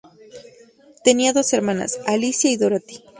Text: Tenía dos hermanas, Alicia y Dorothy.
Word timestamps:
Tenía 1.03 1.31
dos 1.31 1.53
hermanas, 1.53 1.99
Alicia 2.07 2.49
y 2.49 2.57
Dorothy. 2.57 3.03